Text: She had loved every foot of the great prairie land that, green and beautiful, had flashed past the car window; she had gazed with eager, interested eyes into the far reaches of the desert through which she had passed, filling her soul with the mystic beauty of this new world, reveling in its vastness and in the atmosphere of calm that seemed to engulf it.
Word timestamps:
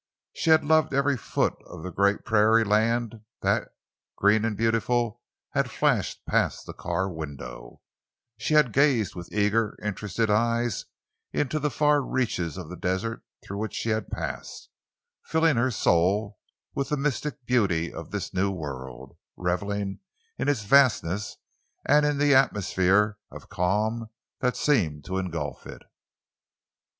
She 0.33 0.49
had 0.49 0.63
loved 0.65 0.95
every 0.95 1.15
foot 1.15 1.53
of 1.67 1.83
the 1.83 1.91
great 1.91 2.25
prairie 2.25 2.63
land 2.63 3.21
that, 3.43 3.67
green 4.15 4.43
and 4.45 4.57
beautiful, 4.57 5.21
had 5.51 5.69
flashed 5.69 6.25
past 6.25 6.65
the 6.65 6.73
car 6.73 7.07
window; 7.07 7.81
she 8.35 8.55
had 8.55 8.73
gazed 8.73 9.13
with 9.13 9.31
eager, 9.31 9.77
interested 9.79 10.31
eyes 10.31 10.85
into 11.31 11.59
the 11.59 11.69
far 11.69 12.01
reaches 12.01 12.57
of 12.57 12.67
the 12.67 12.75
desert 12.75 13.21
through 13.45 13.59
which 13.59 13.75
she 13.75 13.89
had 13.89 14.09
passed, 14.09 14.69
filling 15.25 15.57
her 15.57 15.69
soul 15.69 16.39
with 16.73 16.89
the 16.89 16.97
mystic 16.97 17.45
beauty 17.45 17.93
of 17.93 18.09
this 18.09 18.33
new 18.33 18.49
world, 18.49 19.15
reveling 19.37 19.99
in 20.35 20.49
its 20.49 20.63
vastness 20.63 21.37
and 21.85 22.07
in 22.07 22.17
the 22.17 22.33
atmosphere 22.33 23.19
of 23.29 23.49
calm 23.49 24.09
that 24.39 24.57
seemed 24.57 25.05
to 25.05 25.19
engulf 25.19 25.67
it. 25.67 25.83